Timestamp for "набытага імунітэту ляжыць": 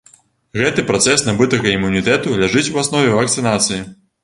1.27-2.67